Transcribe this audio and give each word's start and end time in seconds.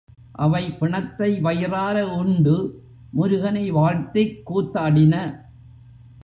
அவை 0.31 0.71
பிணத்தை 0.71 1.41
வயிறார 1.41 2.15
உண்டு, 2.15 2.83
முருகனை 3.11 3.71
வாழ்த்திக் 3.71 4.51
கூத்தாடின. 4.51 5.43